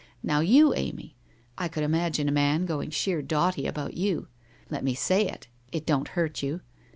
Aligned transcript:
Now 0.23 0.39
you, 0.39 0.73
Amy, 0.73 1.15
\ 1.39 1.57
could 1.71 1.83
imagine 1.83 2.27
a 2.27 2.31
man 2.31 2.65
going 2.65 2.89
sheer 2.89 3.21
dotty 3.21 3.67
about 3.67 3.93
you! 3.95 4.29
Let 4.71 4.83
mo 4.83 4.93
say 4.95 5.27
it 5.27 5.47
I 5.71 5.77
It 5.77 5.85
don't 5.85 6.07
hurt 6.17 6.41
you. 6.41 6.61